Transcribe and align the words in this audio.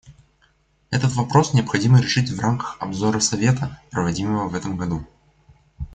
Этот 0.89 1.13
вопрос 1.13 1.53
необходимо 1.53 2.01
решить 2.01 2.31
в 2.31 2.39
рамках 2.39 2.77
обзора 2.79 3.19
Совета, 3.19 3.79
проводимого 3.91 4.49
в 4.49 4.55
этом 4.55 4.75
году. 4.75 5.05